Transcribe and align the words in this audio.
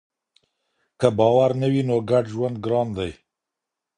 که 0.99 1.07
باور 1.17 1.51
نه 1.61 1.67
وي 1.71 1.81
نو 1.89 1.95
ګډ 2.09 2.25
ژوند 2.33 2.57
ګران 2.65 2.87
دی. 2.97 3.11